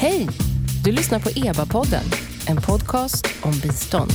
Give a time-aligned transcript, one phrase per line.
[0.00, 0.28] Hej!
[0.84, 2.04] Du lyssnar på EBA-podden,
[2.48, 4.10] en podcast om bistånd.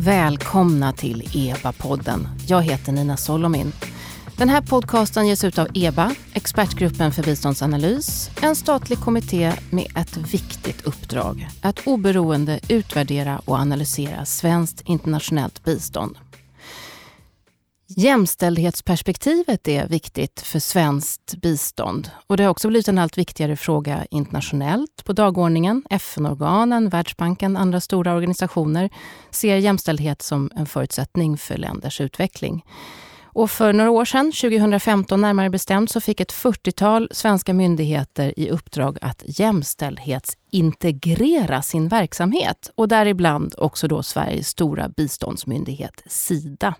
[0.00, 2.28] Välkomna till EBA-podden.
[2.46, 3.72] Jag heter Nina Solomin.
[4.42, 10.16] Den här podcasten ges ut av EBA, Expertgruppen för biståndsanalys, en statlig kommitté med ett
[10.16, 11.48] viktigt uppdrag.
[11.60, 16.18] Att oberoende utvärdera och analysera svenskt internationellt bistånd.
[17.86, 24.06] Jämställdhetsperspektivet är viktigt för svenskt bistånd och det har också blivit en allt viktigare fråga
[24.10, 25.82] internationellt på dagordningen.
[25.90, 28.90] FN-organen, Världsbanken och andra stora organisationer
[29.30, 32.64] ser jämställdhet som en förutsättning för länders utveckling.
[33.34, 38.50] Och för några år sedan, 2015 närmare bestämt, så fick ett 40-tal svenska myndigheter i
[38.50, 46.74] uppdrag att jämställdhetsintegrera sin verksamhet och däribland också då Sveriges stora biståndsmyndighet Sida.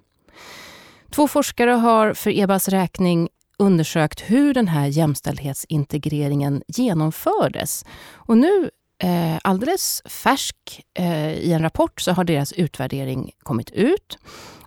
[1.11, 7.85] Två forskare har för EBAs räkning undersökt hur den här jämställdhetsintegreringen genomfördes.
[8.13, 8.71] Och nu,
[9.03, 10.57] eh, alldeles färsk
[10.95, 14.19] eh, i en rapport, så har deras utvärdering kommit ut.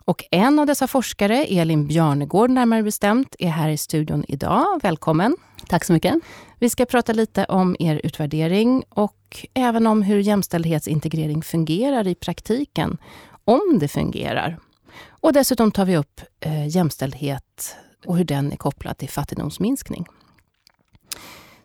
[0.05, 4.79] Och en av dessa forskare, Elin Bjarnegård närmare bestämt, är här i studion idag.
[4.83, 5.37] Välkommen!
[5.67, 6.15] Tack så mycket.
[6.59, 12.97] Vi ska prata lite om er utvärdering och även om hur jämställdhetsintegrering fungerar i praktiken.
[13.45, 14.59] Om det fungerar.
[15.07, 17.75] Och dessutom tar vi upp eh, jämställdhet
[18.05, 20.05] och hur den är kopplad till fattigdomsminskning.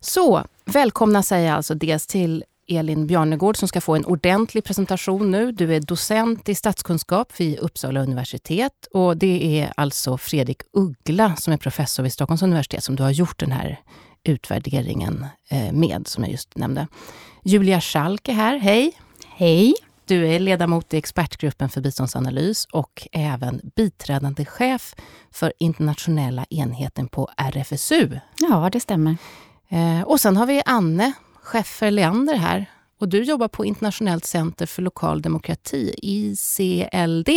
[0.01, 5.31] Så, välkomna säger jag alltså dels till Elin Bjarnegård som ska få en ordentlig presentation
[5.31, 5.53] nu.
[5.53, 11.53] Du är docent i statskunskap vid Uppsala universitet och det är alltså Fredrik Uggla som
[11.53, 13.81] är professor vid Stockholms universitet som du har gjort den här
[14.25, 16.87] utvärderingen eh, med, som jag just nämnde.
[17.45, 18.93] Julia Schalk är här, hej!
[19.37, 19.75] Hej!
[20.05, 24.95] Du är ledamot i expertgruppen för biståndsanalys och även biträdande chef
[25.31, 28.19] för internationella enheten på RFSU.
[28.39, 29.17] Ja, det stämmer.
[29.69, 32.67] Eh, och sen har vi Anne Scheffer Leander här.
[32.99, 37.29] Och du jobbar på Internationellt center för lokal demokrati, ICLD.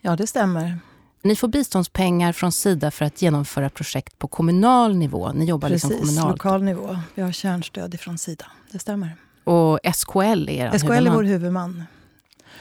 [0.00, 0.78] Ja, det stämmer.
[1.22, 5.32] Ni får biståndspengar från Sida för att genomföra projekt på kommunal nivå.
[5.32, 6.30] Ni jobbar Precis, liksom kommunalt.
[6.30, 6.98] lokal nivå.
[7.14, 8.46] Vi har kärnstöd från Sida.
[8.72, 9.16] Det stämmer.
[9.44, 10.18] Och SKL
[10.48, 11.06] är er SKL huvudman.
[11.06, 11.84] är vår huvudman.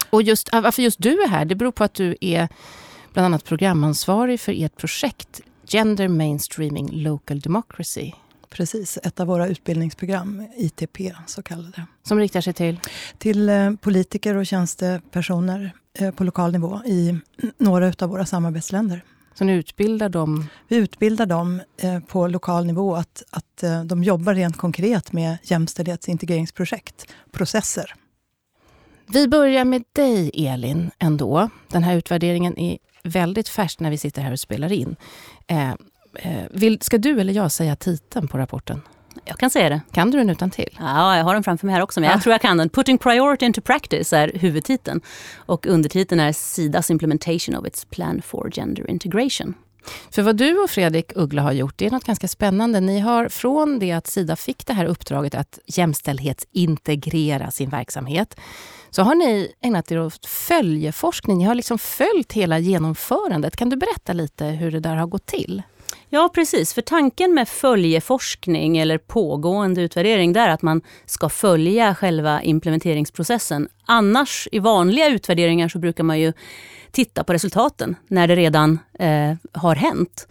[0.10, 2.48] Och just, varför just du är här, det beror på att du är
[3.14, 8.12] bland annat programansvarig för ert projekt Gender Mainstreaming Local Democracy.
[8.50, 10.98] Precis, ett av våra utbildningsprogram, ITP
[11.28, 11.86] så kallade.
[12.04, 12.80] Som riktar sig till?
[13.18, 17.20] Till eh, politiker och tjänstepersoner eh, på lokal nivå i
[17.58, 19.02] några av våra samarbetsländer.
[19.34, 20.48] Så ni utbildar dem?
[20.68, 27.08] Vi utbildar dem eh, på lokal nivå att, att de jobbar rent konkret med jämställdhetsintegreringsprojekt,
[27.32, 27.94] processer.
[29.10, 31.50] Vi börjar med dig Elin ändå.
[31.68, 34.96] Den här utvärderingen är väldigt färsk när vi sitter här och spelar in.
[35.48, 35.74] Eh,
[36.52, 38.82] vill, ska du eller jag säga titeln på rapporten?
[39.26, 39.82] Jag kan säga det.
[39.92, 40.78] Kan du den utan till?
[40.80, 42.70] Ja, jag har den framför mig här också, men jag tror jag kan den.
[42.70, 45.02] Putting priority into practice är huvudtiteln.
[45.36, 49.54] Och undertiteln är Sidas implementation of its plan for gender integration.
[50.12, 52.80] För vad du och Fredrik Uggla har gjort, det är något ganska spännande.
[52.80, 58.40] Ni har från det att Sida fick det här uppdraget att jämställdhetsintegrera sin verksamhet,
[58.90, 61.38] så har ni ägnat er åt följeforskning.
[61.38, 63.56] Ni har liksom följt hela genomförandet.
[63.56, 65.62] Kan du berätta lite hur det där har gått till?
[66.10, 66.74] Ja, precis.
[66.74, 73.68] För tanken med följeforskning eller pågående utvärdering, det är att man ska följa själva implementeringsprocessen.
[73.86, 76.34] Annars, i vanliga utvärderingar, så brukar man ju
[76.92, 80.28] titta på resultaten när det redan eh, har hänt.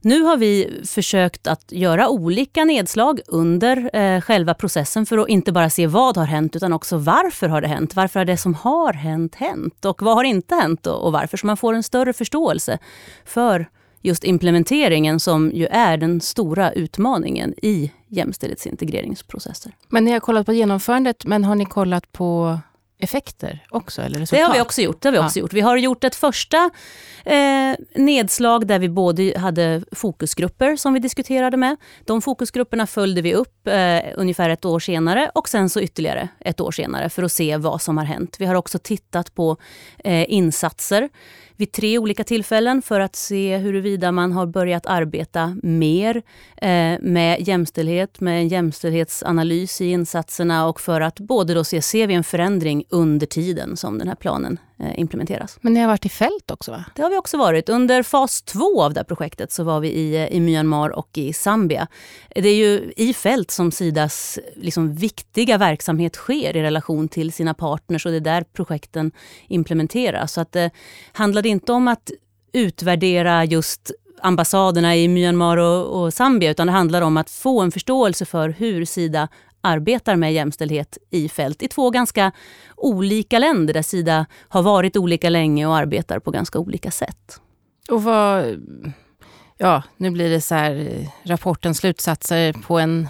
[0.00, 5.52] Nu har vi försökt att göra olika nedslag under eh, själva processen för att inte
[5.52, 7.96] bara se vad har hänt utan också varför har det hänt?
[7.96, 9.84] Varför har det som har hänt hänt?
[9.84, 11.36] Och vad har inte hänt och, och varför?
[11.36, 12.78] Så man får en större förståelse
[13.24, 13.68] för
[14.02, 19.72] just implementeringen som ju är den stora utmaningen i jämställdhetsintegreringsprocesser.
[19.88, 22.58] Men ni har kollat på genomförandet, men har ni kollat på
[22.98, 24.02] effekter också?
[24.02, 24.40] Eller resultat?
[24.40, 25.02] Det har vi också gjort.
[25.02, 25.40] Det har vi, också ja.
[25.40, 25.52] gjort.
[25.52, 26.70] vi har gjort ett första
[27.24, 31.76] eh, nedslag där vi både hade fokusgrupper som vi diskuterade med.
[32.04, 36.60] De fokusgrupperna följde vi upp eh, ungefär ett år senare och sen så ytterligare ett
[36.60, 38.36] år senare för att se vad som har hänt.
[38.38, 39.56] Vi har också tittat på
[40.04, 41.08] eh, insatser
[41.56, 46.22] vid tre olika tillfällen för att se huruvida man har börjat arbeta mer
[46.56, 52.06] eh, med jämställdhet, med en jämställdhetsanalys i insatserna och för att både då se, ser
[52.06, 55.58] vi en förändring under tiden som den här planen eh, implementeras.
[55.60, 56.84] Men ni har varit i fält också va?
[56.94, 57.68] Det har vi också varit.
[57.68, 61.32] Under fas två av det här projektet så var vi i, i Myanmar och i
[61.32, 61.86] Zambia.
[62.34, 67.54] Det är ju i fält som Sidas liksom viktiga verksamhet sker i relation till sina
[67.54, 69.12] partners och det är där projekten
[69.48, 70.32] implementeras.
[70.32, 70.70] Så att det
[71.12, 72.10] handlade inte om att
[72.52, 73.90] utvärdera just
[74.22, 78.48] ambassaderna i Myanmar och, och Zambia utan det handlar om att få en förståelse för
[78.48, 79.28] hur Sida
[79.66, 82.32] arbetar med jämställdhet i fält i två ganska
[82.76, 87.40] olika länder där Sida har varit olika länge och arbetar på ganska olika sätt.
[87.90, 88.62] Och vad...
[89.58, 93.08] Ja, nu blir det så här rapportens slutsatser på en,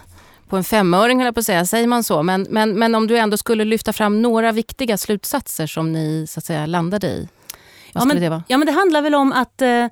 [0.49, 1.67] på en femöring, höll jag på att säga.
[1.67, 2.23] Säger man så?
[2.23, 6.41] Men, men, men om du ändå skulle lyfta fram några viktiga slutsatser som ni så
[6.41, 7.29] att säga landade i?
[7.93, 8.45] Vad ja, men, det vara?
[8.49, 9.87] Ja, men det handlar väl om att eh,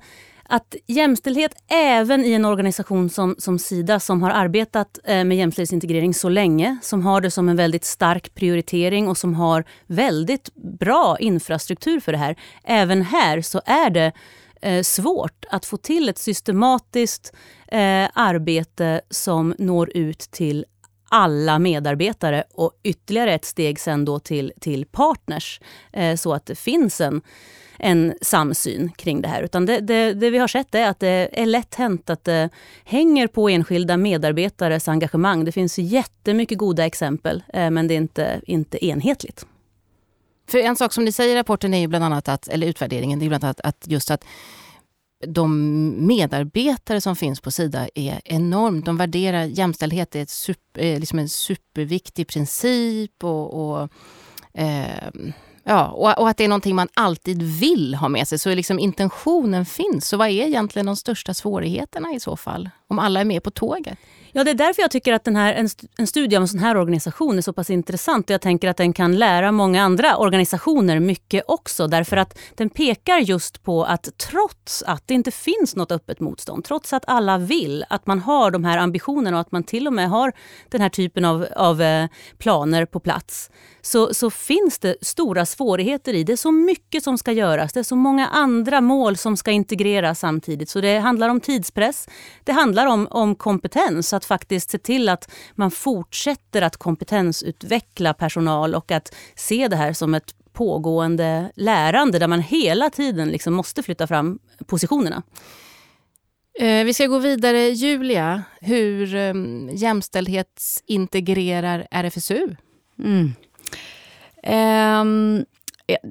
[0.49, 6.13] att jämställdhet även i en organisation som, som Sida som har arbetat eh, med jämställdhetsintegrering
[6.13, 11.17] så länge, som har det som en väldigt stark prioritering och som har väldigt bra
[11.19, 12.35] infrastruktur för det här.
[12.63, 14.11] Även här så är det
[14.61, 17.33] eh, svårt att få till ett systematiskt
[17.67, 20.65] eh, arbete som når ut till
[21.15, 25.61] alla medarbetare och ytterligare ett steg sen då till, till partners
[25.93, 27.21] eh, så att det finns en
[27.79, 29.41] en samsyn kring det här.
[29.43, 32.49] Utan det, det, det, vi har sett är att det är lätt hänt att det
[32.83, 35.45] hänger på enskilda medarbetares engagemang.
[35.45, 39.45] Det finns jättemycket goda exempel, eh, men det är inte, inte enhetligt.
[40.49, 43.19] För en sak som ni säger i rapporten är ju bland annat att, eller utvärderingen,
[43.19, 44.25] det är bland annat att just att
[45.27, 48.85] de medarbetare som finns på Sida är enormt.
[48.85, 53.89] De värderar jämställdhet, är ett super, eh, liksom en superviktig princip och, och
[54.53, 55.09] eh,
[55.67, 58.39] Ja, och, och, att det är någonting man alltid vill ha med sig.
[58.39, 60.07] Så liksom intentionen finns.
[60.07, 62.69] Så vad är egentligen de största svårigheterna i så fall?
[62.87, 63.97] Om alla är med på tåget?
[64.31, 66.59] Ja, det är därför jag tycker att den här, en, en studie av en sån
[66.59, 68.29] här organisation är så pass intressant.
[68.29, 71.87] Jag tänker att den kan lära många andra organisationer mycket också.
[71.87, 76.63] Därför att den pekar just på att trots att det inte finns något öppet motstånd,
[76.63, 79.93] trots att alla vill, att man har de här ambitionerna och att man till och
[79.93, 80.31] med har
[80.69, 82.07] den här typen av, av eh,
[82.37, 83.49] planer på plats,
[83.85, 86.23] så, så finns det stora svårigheter i.
[86.23, 87.73] Det är så mycket som ska göras.
[87.73, 90.69] Det är så många andra mål som ska integreras samtidigt.
[90.69, 92.07] Så det handlar om tidspress.
[92.43, 94.13] Det handlar om, om kompetens.
[94.13, 99.93] Att faktiskt se till att man fortsätter att kompetensutveckla personal och att se det här
[99.93, 105.23] som ett pågående lärande där man hela tiden liksom måste flytta fram positionerna.
[106.59, 107.69] Eh, vi ska gå vidare.
[107.69, 112.55] Julia, hur um, jämställdhetsintegrerar RFSU?
[112.99, 113.31] Mm.
[114.45, 115.45] Um,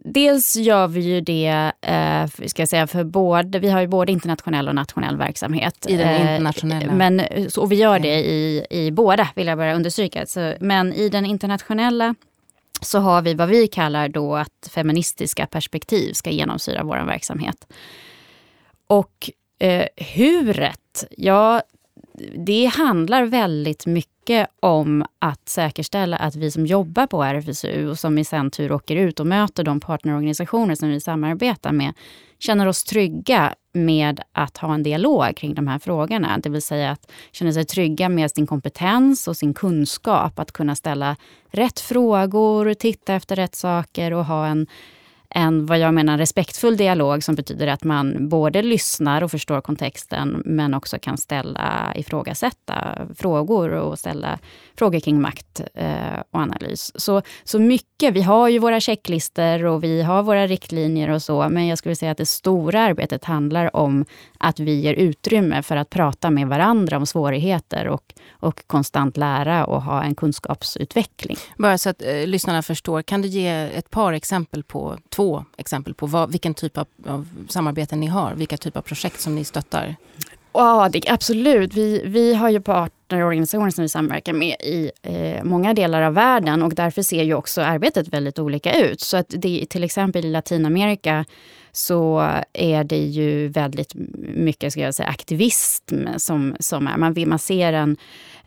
[0.04, 4.12] Dels gör vi ju det eh, ska jag säga, för både, vi har ju både
[4.12, 5.86] internationell och nationell verksamhet.
[5.88, 6.92] I den eh, internationella?
[6.92, 7.22] Men,
[7.58, 10.26] och vi gör det i, i båda, vill jag bara understryka.
[10.26, 12.14] Så, men i den internationella
[12.81, 17.66] så har vi vad vi kallar då att feministiska perspektiv ska genomsyra vår verksamhet.
[18.87, 21.62] Och eh, huret, ja
[22.34, 28.19] det handlar väldigt mycket om att säkerställa att vi som jobbar på RFSU och som
[28.19, 31.93] i sin tur åker ut och möter de partnerorganisationer som vi samarbetar med,
[32.38, 36.38] känner oss trygga med att ha en dialog kring de här frågorna.
[36.38, 40.38] Det vill säga att känna sig trygga med sin kompetens och sin kunskap.
[40.38, 41.16] Att kunna ställa
[41.50, 44.66] rätt frågor, titta efter rätt saker och ha en
[45.36, 50.42] en, vad jag menar, respektfull dialog som betyder att man både lyssnar och förstår kontexten
[50.44, 54.38] men också kan ställa, ifrågasätta frågor och ställa
[54.78, 56.92] frågor kring makt eh, och analys.
[56.94, 61.49] Så, så mycket, vi har ju våra checklister och vi har våra riktlinjer och så,
[61.49, 64.04] men jag skulle säga att det stora arbetet handlar om
[64.38, 69.64] att vi ger utrymme för att prata med varandra om svårigheter och, och konstant lära
[69.64, 71.37] och ha en kunskapsutveckling.
[71.59, 75.24] Bara så att eh, lyssnarna förstår, kan du ge ett par exempel på, två
[75.57, 78.35] exempel på vad, vilken typ av, av samarbeten ni har?
[78.35, 79.97] Vilka typer av projekt som ni stöttar?
[80.52, 81.75] Ja, det, absolut.
[81.75, 86.62] Vi, vi har ju partnerorganisationer som vi samverkar med i eh, många delar av världen
[86.62, 89.00] och därför ser ju också arbetet väldigt olika ut.
[89.00, 91.25] Så att det, till exempel i Latinamerika
[91.73, 93.93] så är det ju väldigt
[94.35, 96.97] mycket ska jag säga, aktivism som, som är.
[96.97, 97.97] Man, vill, man ser en,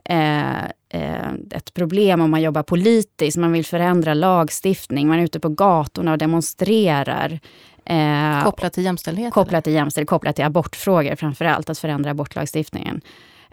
[0.09, 5.39] eh, eh, ett problem om man jobbar politiskt, man vill förändra lagstiftning, man är ute
[5.39, 7.39] på gatorna och demonstrerar.
[7.85, 9.33] Eh, kopplat till jämställdhet?
[9.33, 13.01] Kopplat till jämställdhet, kopplat till abortfrågor framför allt, att förändra abortlagstiftningen.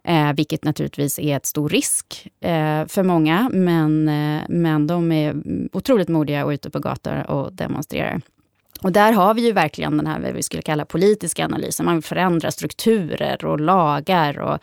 [0.04, 5.34] Eh, vilket naturligtvis är ett stor risk eh, för många, men, eh, men de är
[5.72, 8.20] otroligt modiga och ute på gator och demonstrerar.
[8.82, 11.86] Och där har vi ju verkligen den här, vad vi skulle kalla politiska analysen.
[11.86, 14.58] Man vill förändra strukturer och lagar och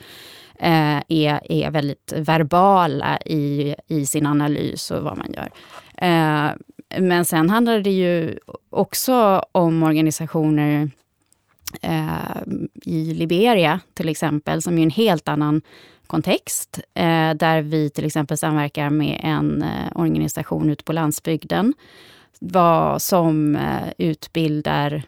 [0.62, 5.50] eh, är, är väldigt verbala i, i sin analys och vad man gör.
[5.98, 6.52] Eh,
[7.00, 8.40] men sen handlar det ju
[8.70, 10.92] också om organisationer
[11.82, 12.42] eh,
[12.84, 15.62] i Liberia till exempel, som är en helt annan
[16.08, 16.80] kontext.
[16.94, 21.74] Eh, där vi till exempel samverkar med en eh, organisation ute på landsbygden
[22.40, 25.04] vad som eh, utbildar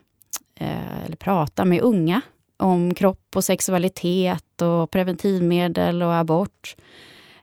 [1.05, 2.21] eller pratar med unga
[2.57, 6.75] om kropp och sexualitet och preventivmedel och abort.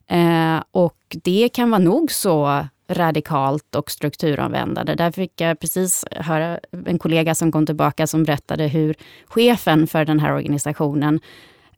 [0.07, 4.95] Eh, och det kan vara nog så radikalt och strukturanvändande.
[4.95, 8.95] Där fick jag precis höra en kollega som kom tillbaka som berättade hur
[9.27, 11.21] chefen för den här organisationen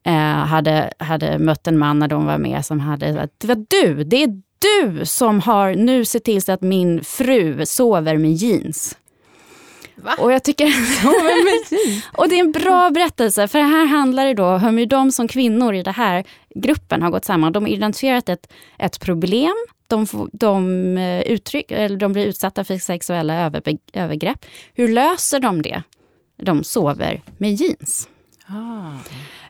[0.02, 3.66] eh, hade, hade mött en man när de var med som hade sagt, det var
[3.68, 8.32] du, det är du som har nu sett till så att min fru sover med
[8.32, 8.96] jeans.
[9.96, 10.14] Va?
[10.18, 10.66] Och jag tycker...
[12.18, 15.28] och det är en bra berättelse, för här handlar det då om hur de som
[15.28, 17.52] kvinnor i den här gruppen har gått samman.
[17.52, 19.54] De har identifierat ett, ett problem,
[19.86, 23.52] de, de, eh, uttryck, eller de blir utsatta för sexuella
[23.92, 24.46] övergrepp.
[24.74, 25.82] Hur löser de det?
[26.42, 28.08] De sover med jeans.
[28.46, 28.98] Ah.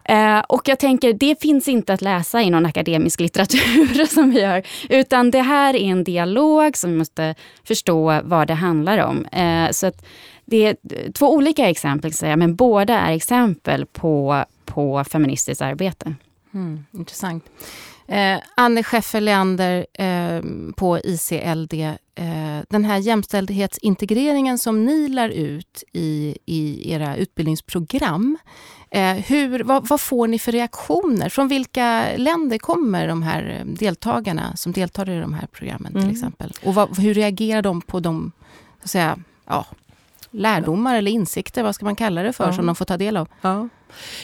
[0.05, 4.41] Eh, och jag tänker, det finns inte att läsa i någon akademisk litteratur som vi
[4.41, 4.63] gör.
[4.89, 7.35] Utan det här är en dialog som vi måste
[7.65, 9.25] förstå vad det handlar om.
[9.25, 10.05] Eh, så att
[10.45, 10.77] det är
[11.13, 16.15] två olika exempel, säga, men båda är exempel på, på feministiskt arbete.
[16.55, 17.45] Mm, intressant.
[18.07, 20.43] Eh, Anne Scheffer Leander eh,
[20.77, 21.73] på ICLD.
[22.15, 28.39] Eh, den här jämställdhetsintegreringen som ni lär ut i, i era utbildningsprogram.
[28.91, 31.29] Eh, hur, vad, vad, får ni för reaktioner?
[31.29, 36.13] Från vilka länder kommer de här deltagarna som deltar i de här programmen till mm.
[36.13, 36.53] exempel?
[36.65, 38.33] Och vad, hur reagerar de på de
[38.79, 39.67] så att säga, ja,
[40.33, 42.53] lärdomar eller insikter, vad ska man kalla det för, ja.
[42.53, 43.29] som de får ta del av?
[43.41, 43.69] Ja.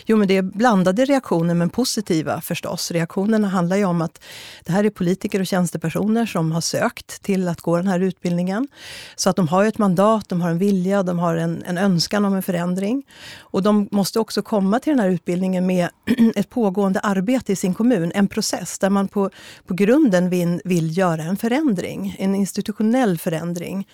[0.06, 2.90] Jo, men det är blandade reaktioner, men positiva förstås.
[2.90, 4.22] Reaktionerna handlar ju om att
[4.64, 8.68] det här är politiker och tjänstepersoner som har sökt till att gå den här utbildningen.
[9.16, 12.24] Så att de har ett mandat, de har en vilja, de har en, en önskan
[12.24, 13.02] om en förändring.
[13.38, 15.88] Och de måste också komma till den här utbildningen med
[16.36, 19.30] ett pågående arbete i sin kommun, en process där man på,
[19.66, 23.88] på grunden vill, vill göra en förändring, en institutionell förändring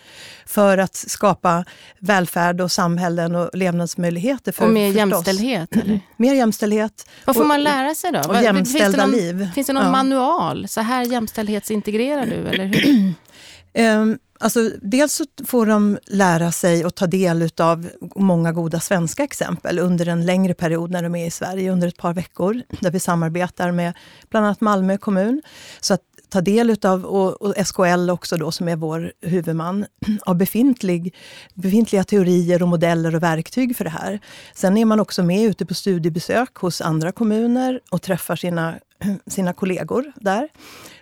[0.46, 1.64] för att skapa
[1.98, 4.52] välfärd och samhällen och levnadsmöjligheter.
[4.52, 5.63] För, och mer jämställdhet?
[5.72, 5.86] Jämställdhet?
[5.86, 6.00] Eller?
[6.16, 7.08] Mer jämställdhet.
[7.24, 8.18] Vad får och, man lära sig då?
[8.28, 9.48] Och jämställda finns det någon, liv.
[9.54, 9.90] Finns det någon ja.
[9.90, 10.68] manual?
[10.68, 13.14] Så här jämställdhetsintegrerar du, eller hur?
[13.78, 19.78] um, Alltså, dels får de lära sig och ta del av många goda svenska exempel
[19.78, 23.00] under en längre period när de är i Sverige, under ett par veckor, där vi
[23.00, 23.92] samarbetar med
[24.30, 25.42] bland annat Malmö kommun.
[25.80, 29.86] Så att ta del av, och, och SKL också då, som är vår huvudman,
[30.26, 31.14] av befintlig,
[31.54, 34.20] befintliga teorier och modeller och verktyg för det här.
[34.54, 38.74] Sen är man också med ute på studiebesök hos andra kommuner och träffar sina,
[39.26, 40.48] sina kollegor där.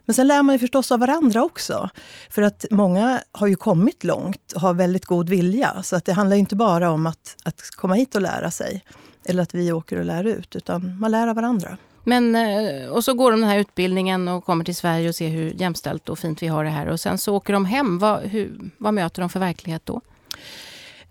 [0.04, 1.90] Men sen lär man ju förstås av varandra också.
[2.30, 5.82] För att många har ju kommit långt och har väldigt god vilja.
[5.82, 8.84] Så att det handlar inte bara om att, att komma hit och lära sig.
[9.24, 11.78] Eller att vi åker och lär ut, utan man lär av varandra.
[12.04, 15.28] Men, eh, och så går de den här utbildningen och kommer till Sverige och ser
[15.28, 16.86] hur jämställt och fint vi har det här.
[16.86, 17.98] Och sen så åker de hem.
[17.98, 20.00] Vad, hur, vad möter de för verklighet då?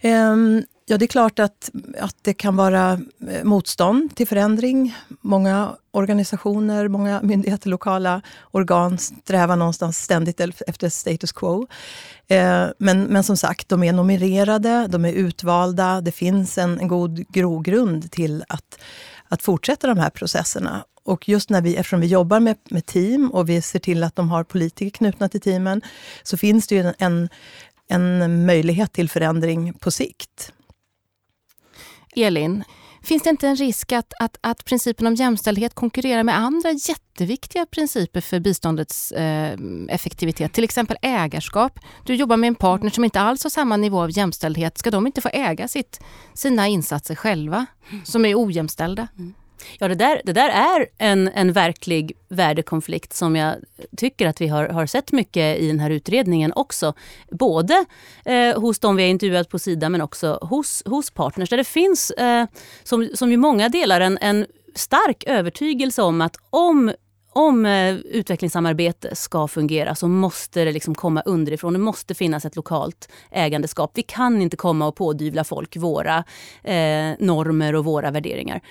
[0.04, 2.92] Um, ja, det är klart att, att det kan vara
[3.30, 4.96] eh, motstånd till förändring.
[5.22, 8.22] Många organisationer, många myndigheter, lokala
[8.52, 11.62] organ strävar någonstans ständigt efter status quo.
[11.62, 16.02] Uh, men, men som sagt, de är nominerade, de är utvalda.
[16.02, 18.80] Det finns en, en god grogrund till att
[19.32, 20.86] att fortsätta de här processerna.
[21.04, 24.16] Och just när vi, eftersom vi jobbar med, med team och vi ser till att
[24.16, 25.82] de har politiker knutna till teamen,
[26.24, 27.30] så finns det ju en,
[27.88, 30.54] en möjlighet till förändring på sikt.
[32.16, 32.64] Elin,
[33.04, 37.66] finns det inte en risk att, att, att principen om jämställdhet konkurrerar med andra jätteviktiga
[37.66, 39.58] principer för biståndets eh,
[39.90, 40.54] effektivitet?
[40.54, 41.80] Till exempel ägarskap.
[42.06, 44.78] Du jobbar med en partner som inte alls har samma nivå av jämställdhet.
[44.78, 46.00] Ska de inte få äga sitt,
[46.34, 47.66] sina insatser själva,
[48.04, 49.08] som är ojämställda?
[49.18, 49.34] Mm.
[49.80, 53.56] Ja, det där, det där är en, en verklig värdekonflikt som jag
[53.98, 56.94] tycker att vi har, har sett mycket i den här utredningen också.
[57.32, 57.86] Både
[58.26, 61.50] eh, hos de vi har intervjuat på Sida men också hos, hos partners.
[61.50, 62.46] Där det finns, eh,
[62.84, 66.92] som, som ju många delar, en, en stark övertygelse om att om
[67.34, 71.74] om eh, utvecklingssamarbete ska fungera så måste det liksom komma underifrån.
[71.74, 73.92] Det måste finnas ett lokalt ägandeskap.
[73.94, 76.18] Vi kan inte komma och pådyvla folk våra
[76.64, 78.62] eh, normer och våra värderingar.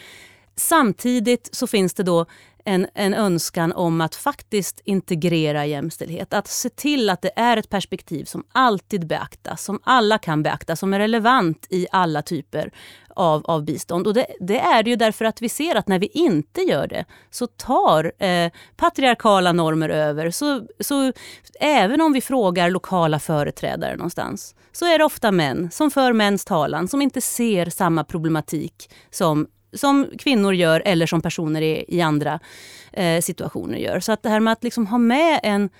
[0.60, 2.26] Samtidigt så finns det då
[2.64, 6.34] en, en önskan om att faktiskt integrera jämställdhet.
[6.34, 10.76] Att se till att det är ett perspektiv som alltid beaktas, som alla kan beakta,
[10.76, 12.72] som är relevant i alla typer
[13.08, 14.06] av, av bistånd.
[14.06, 16.86] Och det, det, är det ju därför att vi ser att när vi inte gör
[16.86, 20.30] det så tar eh, patriarkala normer över.
[20.30, 21.12] Så, så
[21.60, 26.44] även om vi frågar lokala företrädare någonstans så är det ofta män som för mäns
[26.44, 32.00] talan, som inte ser samma problematik som som kvinnor gör eller som personer i, i
[32.00, 32.40] andra
[32.92, 34.00] eh, situationer gör.
[34.00, 35.70] Så att det här med att liksom ha med en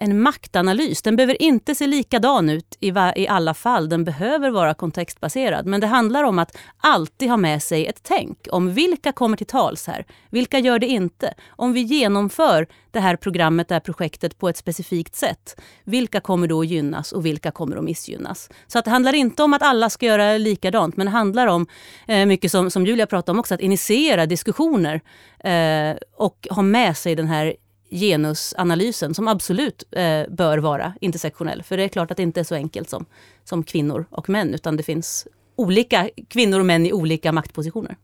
[0.00, 1.02] en maktanalys.
[1.02, 3.88] Den behöver inte se likadan ut i, i alla fall.
[3.88, 5.66] Den behöver vara kontextbaserad.
[5.66, 9.46] Men det handlar om att alltid ha med sig ett tänk om vilka kommer till
[9.46, 10.06] tals här?
[10.30, 11.34] Vilka gör det inte?
[11.48, 15.60] Om vi genomför det här programmet, det här projektet på ett specifikt sätt.
[15.84, 18.50] Vilka kommer då att gynnas och vilka kommer att missgynnas?
[18.66, 21.66] Så att det handlar inte om att alla ska göra likadant, men det handlar om
[22.06, 25.00] eh, mycket som, som Julia pratade om också, att initiera diskussioner
[25.44, 27.54] eh, och ha med sig den här
[27.90, 31.62] genusanalysen som absolut eh, bör vara intersektionell.
[31.62, 33.04] För det är klart att det inte är så enkelt som,
[33.44, 37.96] som kvinnor och män utan det finns olika kvinnor och män i olika maktpositioner.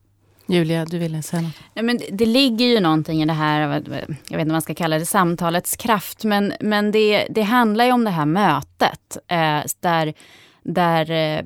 [0.49, 1.53] Julia, du ville säga något?
[1.75, 4.63] Ja, men det, det ligger ju någonting i det här, jag vet inte vad man
[4.63, 6.25] ska kalla det, samtalets kraft.
[6.25, 10.15] Men, men det, det handlar ju om det här mötet eh, där,
[10.63, 11.45] där eh,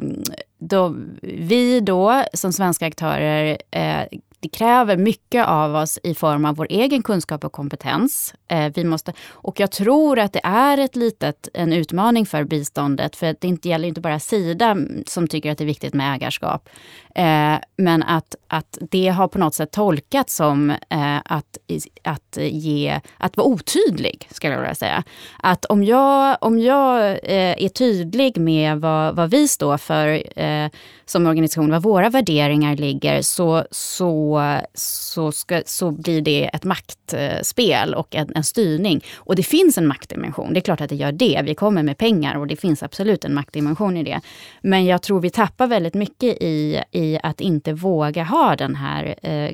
[0.58, 4.02] då, vi då som svenska aktörer eh,
[4.40, 8.34] det kräver mycket av oss i form av vår egen kunskap och kompetens.
[8.48, 13.16] Eh, vi måste, och jag tror att det är ett litet, en utmaning för biståndet.
[13.16, 16.68] För det inte gäller inte bara Sida som tycker att det är viktigt med ägarskap.
[17.14, 21.58] Eh, men att, att det har på något sätt tolkats som eh, att,
[22.02, 25.04] att, ge, att vara otydlig, skulle jag vilja säga.
[25.38, 30.70] Att om jag, om jag eh, är tydlig med vad, vad vi står för eh,
[31.10, 34.42] som organisation, var våra värderingar ligger, så, så,
[34.74, 39.04] så, ska, så blir det ett maktspel och en, en styrning.
[39.16, 41.40] Och det finns en maktdimension, det är klart att det gör det.
[41.44, 44.20] Vi kommer med pengar och det finns absolut en maktdimension i det.
[44.62, 49.14] Men jag tror vi tappar väldigt mycket i, i att inte våga ha den här
[49.22, 49.50] eh,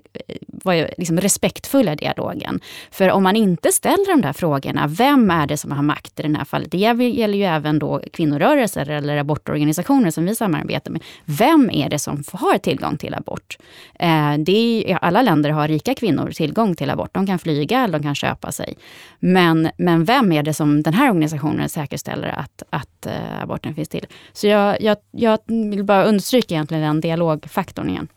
[0.99, 2.61] liksom respektfulla dialogen.
[2.91, 6.23] För om man inte ställer de där frågorna, vem är det som har makt i
[6.23, 6.71] det här fallet?
[6.71, 11.03] Det gäller ju även då kvinnorörelser eller abortorganisationer som vi samarbetar med.
[11.25, 13.59] Vem vem är det som har tillgång till abort?
[13.95, 17.15] Eh, det är, alla länder har rika kvinnor tillgång till abort.
[17.15, 18.79] De kan flyga eller de kan köpa sig.
[19.19, 23.89] Men, men vem är det som den här organisationen säkerställer att, att eh, aborten finns
[23.89, 24.07] till?
[24.33, 28.09] Så jag, jag, jag vill bara understryka egentligen den dialogfaktorn igen.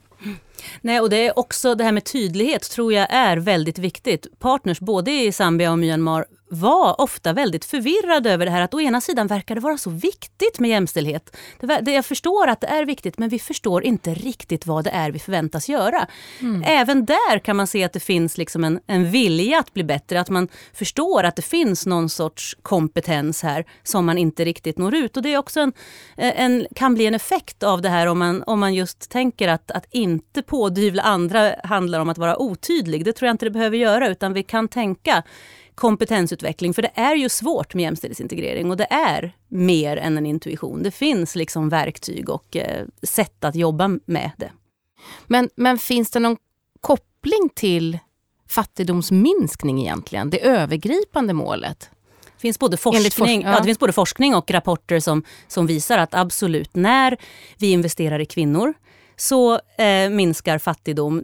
[0.82, 4.40] Nej, och det är också det här med tydlighet tror jag är väldigt viktigt.
[4.40, 8.82] Partners både i Zambia och Myanmar var ofta väldigt förvirrade över det här att å
[8.82, 11.36] ena sidan verkar det vara så viktigt med jämställdhet.
[11.60, 14.90] Det, det, jag förstår att det är viktigt men vi förstår inte riktigt vad det
[14.90, 16.08] är vi förväntas göra.
[16.40, 16.64] Mm.
[16.66, 20.22] Även där kan man se att det finns liksom en, en vilja att bli bättre,
[20.22, 24.96] att man förstår att det finns någon sorts kompetens här som man inte riktigt når
[24.96, 25.18] ut.
[25.18, 25.74] Och det är också en,
[26.18, 29.72] en, kan bli en effekt av det här om man, om man just tänker att,
[29.72, 33.06] att inte pådyvla andra handlar om att vara otydlig.
[33.06, 35.24] Det tror jag inte det behöver göra utan vi kan tänka
[35.80, 36.74] kompetensutveckling.
[36.74, 40.84] För det är ju svårt med jämställdhetsintegrering och det är mer än en intuition.
[40.84, 44.52] Det finns liksom verktyg och eh, sätt att jobba med det.
[45.28, 46.38] Men, men finns det någon
[46.82, 48.00] koppling till
[48.48, 50.30] fattigdomsminskning egentligen?
[50.30, 51.90] Det övergripande målet?
[52.22, 53.52] Det finns både forskning, forsk ja.
[53.52, 53.58] ja.
[53.58, 57.18] det finns både forskning och rapporter som, som visar att absolut, när
[57.58, 58.74] vi investerar i kvinnor
[59.16, 61.24] så eh, minskar fattigdom.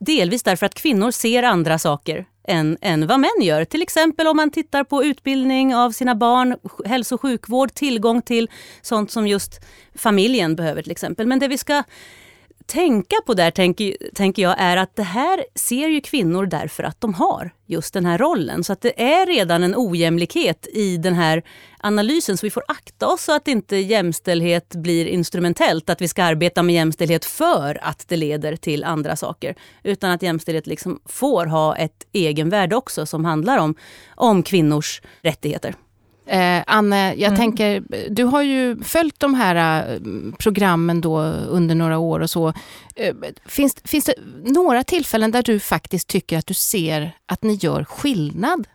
[0.00, 3.64] Delvis därför att kvinnor ser andra saker än, än vad män gör.
[3.64, 8.50] Till exempel om man tittar på utbildning av sina barn, hälso och sjukvård, tillgång till
[8.82, 9.60] sånt som just
[9.94, 11.26] familjen behöver till exempel.
[11.26, 11.82] Men det vi ska
[12.68, 17.00] tänka på där, tänker, tänker jag, är att det här ser ju kvinnor därför att
[17.00, 18.64] de har just den här rollen.
[18.64, 21.42] Så att det är redan en ojämlikhet i den här
[21.78, 22.36] analysen.
[22.36, 25.90] Så vi får akta oss så att inte jämställdhet blir instrumentellt.
[25.90, 29.54] Att vi ska arbeta med jämställdhet för att det leder till andra saker.
[29.82, 33.74] Utan att jämställdhet liksom får ha ett egenvärde också som handlar om,
[34.14, 35.74] om kvinnors rättigheter.
[36.28, 37.36] Eh, Anne, jag mm.
[37.36, 40.00] tänker, du har ju följt de här eh,
[40.38, 42.48] programmen då under några år och så.
[42.96, 43.14] Eh,
[43.46, 44.14] finns, finns det
[44.44, 48.66] några tillfällen där du faktiskt tycker att du ser att ni gör skillnad?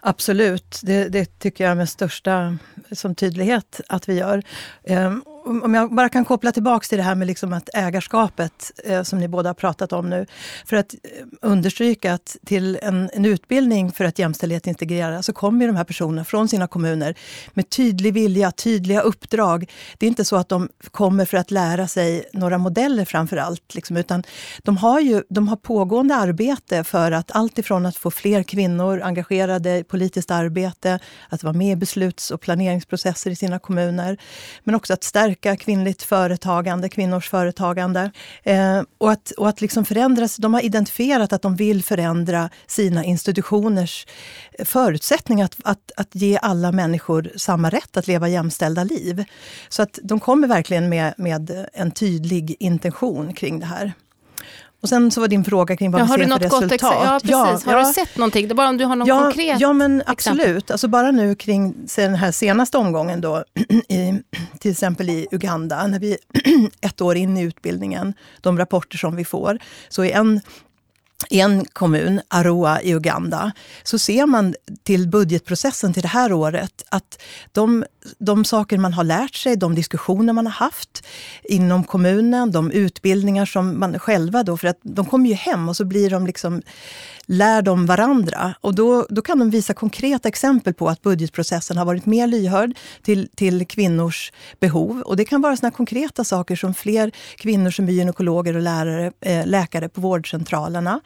[0.00, 2.58] Absolut, det, det tycker jag med största
[2.92, 4.42] som tydlighet att vi gör.
[5.44, 9.18] Om jag bara kan koppla tillbaka till det här med liksom att ägarskapet eh, som
[9.18, 10.26] ni båda har pratat om nu.
[10.66, 11.00] För att eh,
[11.42, 16.24] understryka att till en, en utbildning för att jämställdhet integreras så kommer de här personerna
[16.24, 17.14] från sina kommuner
[17.52, 19.70] med tydlig vilja, tydliga uppdrag.
[19.98, 23.74] Det är inte så att de kommer för att lära sig några modeller framför allt.
[23.74, 24.22] Liksom, utan
[24.62, 29.02] de har, ju, de har pågående arbete för att allt ifrån att få fler kvinnor
[29.02, 30.98] engagerade i politiskt arbete,
[31.28, 34.18] att vara med i besluts och planeringsprocesser i sina kommuner.
[34.64, 38.10] Men också att stärka kvinnligt företagande, kvinnors företagande.
[38.42, 40.36] Eh, och att, och att liksom förändras.
[40.36, 44.06] De har identifierat att de vill förändra sina institutioners
[44.58, 49.24] eh, förutsättningar att, att, att ge alla människor samma rätt att leva jämställda liv.
[49.68, 53.92] Så att de kommer verkligen med, med en tydlig intention kring det här.
[54.80, 56.80] Och sen så var din fråga kring vad ja, vi ser för resultat.
[56.82, 57.66] ja, precis.
[57.66, 57.86] Ja, har ja.
[57.86, 58.48] du sett någonting?
[58.48, 60.70] Det är bara om du har någon ja, konkret Ja, men absolut.
[60.70, 63.44] Alltså bara nu kring den här senaste omgången då,
[63.88, 64.22] i,
[64.58, 66.16] till exempel i Uganda, när vi
[66.80, 70.40] ett år in i utbildningen, de rapporter som vi får, så är en
[71.30, 73.52] en kommun, Arua i Uganda,
[73.82, 77.84] så ser man till budgetprocessen till det här året att de,
[78.18, 81.06] de saker man har lärt sig, de diskussioner man har haft
[81.42, 85.76] inom kommunen, de utbildningar som man själva då, för att de kommer ju hem och
[85.76, 86.62] så blir de liksom
[87.30, 88.54] lär de varandra.
[88.60, 92.72] Och då, då kan de visa konkreta exempel på att budgetprocessen har varit mer lyhörd
[93.02, 95.00] till, till kvinnors behov.
[95.00, 99.12] Och det kan vara såna konkreta saker som fler kvinnor som blir gynekologer och lärare,
[99.20, 101.00] äh, läkare på vårdcentralerna.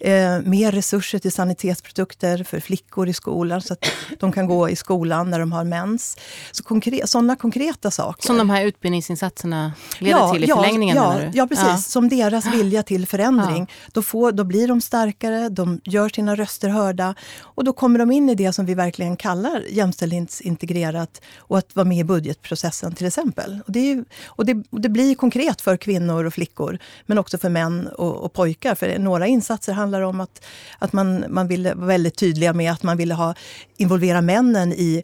[0.00, 3.84] Eh, mer resurser till sanitetsprodukter för flickor i skolan så att
[4.20, 6.16] de kan gå i skolan när de har mens.
[6.52, 8.26] Så konkre sådana konkreta saker.
[8.26, 10.96] Som de här utbildningsinsatserna leder ja, till i ja, förlängningen?
[10.96, 11.66] Ja, ja precis.
[11.66, 11.76] Ja.
[11.76, 13.70] Som deras vilja till förändring.
[13.92, 18.12] Då, får, då blir de starkare, de gör sina röster hörda och då kommer de
[18.12, 23.06] in i det som vi verkligen kallar jämställdhetsintegrerat och att vara med i budgetprocessen till
[23.06, 23.60] exempel.
[23.66, 27.48] Och det, är, och det, det blir konkret för kvinnor och flickor men också för
[27.48, 28.74] män och, och pojkar.
[28.74, 30.44] För några insatser handlar om att,
[30.78, 33.34] att man, man ville vara väldigt tydliga med att man ville ha,
[33.76, 35.02] involvera männen i,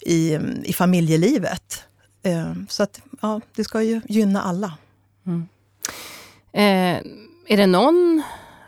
[0.00, 1.84] i, i familjelivet.
[2.22, 4.72] Ehm, så att ja, det ska ju gynna alla.
[5.26, 5.48] Mm.
[6.52, 7.12] Eh,
[7.46, 8.22] är det någon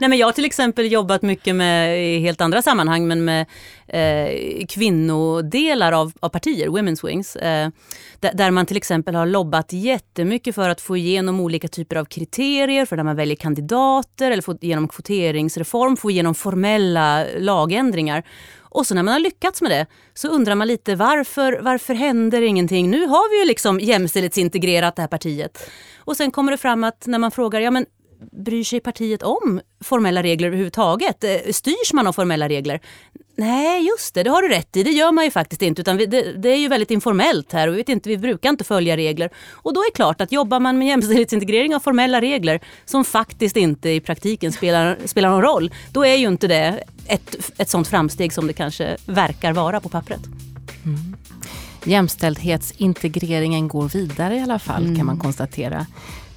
[0.00, 3.46] Nej, men jag har till exempel jobbat mycket med, i helt andra sammanhang, men med
[3.88, 7.36] eh, kvinnodelar av, av partier, Women's Wings.
[7.36, 7.68] Eh,
[8.20, 12.86] där man till exempel har lobbat jättemycket för att få igenom olika typer av kriterier
[12.86, 18.22] för när man väljer kandidater eller få igenom kvoteringsreform, få igenom formella lagändringar.
[18.74, 22.42] Och så när man har lyckats med det så undrar man lite varför, varför händer
[22.42, 22.90] ingenting?
[22.90, 25.70] Nu har vi ju liksom jämställdhetsintegrerat det här partiet.
[25.98, 27.86] Och sen kommer det fram att när man frågar, ja men
[28.32, 31.24] bryr sig partiet om formella regler överhuvudtaget?
[31.24, 32.80] Eh, styrs man av formella regler?
[33.36, 34.82] Nej, just det, det har du rätt i.
[34.82, 35.80] Det gör man ju faktiskt inte.
[35.80, 38.50] Utan vi, det, det, är ju väldigt informellt här och vi, vet inte, vi brukar
[38.50, 39.30] inte följa regler.
[39.50, 43.56] Och då är det klart att jobbar man med jämställdhetsintegrering av formella regler som faktiskt
[43.56, 47.88] inte i praktiken spelar, spelar någon roll, då är ju inte det ett, ett sånt
[47.88, 50.20] framsteg som det kanske verkar vara på pappret.
[50.84, 51.16] Mm.
[51.84, 54.96] Jämställdhetsintegreringen går vidare i alla fall mm.
[54.96, 55.86] kan man konstatera.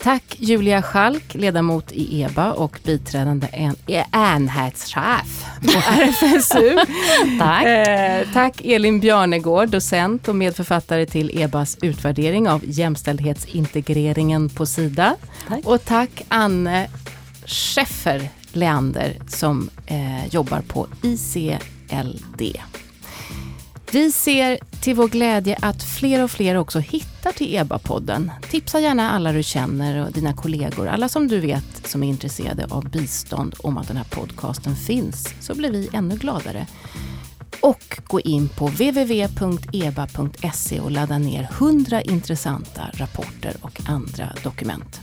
[0.06, 3.48] Tack Julia Schalk, ledamot i EBA och biträdande
[4.12, 6.78] enhetschef på RFSU.
[7.40, 7.66] tack.
[7.66, 15.16] Eh, tack Elin Bjarnegård, docent och medförfattare till EBAs utvärdering av jämställdhetsintegreringen på Sida.
[15.48, 15.66] Tack.
[15.66, 16.88] Och tack Anne
[17.46, 22.58] Scheffer Leander som eh, jobbar på ICLD.
[23.96, 28.32] Vi ser till vår glädje att fler och fler också hittar till EBA-podden.
[28.50, 32.66] Tipsa gärna alla du känner och dina kollegor, alla som du vet som är intresserade
[32.70, 36.68] av bistånd om att den här podcasten finns, så blir vi ännu gladare.
[37.62, 39.10] Och gå in på www.eba.se
[40.80, 45.02] och ladda ner 100 intressanta rapporter och andra dokument.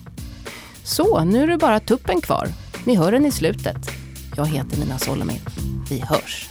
[0.85, 2.49] Så, nu är det bara tuppen kvar.
[2.85, 3.91] Ni hör den i slutet.
[4.37, 5.41] Jag heter Nina Solomir.
[5.91, 6.49] Vi hörs!